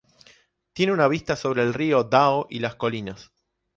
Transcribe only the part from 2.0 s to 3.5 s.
Dão y las colinas.